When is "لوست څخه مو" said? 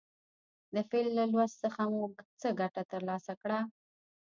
1.31-2.03